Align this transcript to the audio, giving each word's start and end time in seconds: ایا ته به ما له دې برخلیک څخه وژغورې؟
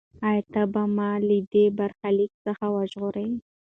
ایا 0.29 0.43
ته 0.53 0.61
به 0.73 0.83
ما 0.97 1.11
له 1.27 1.37
دې 1.51 1.65
برخلیک 1.77 2.31
څخه 2.45 2.65
وژغورې؟ 2.75 3.27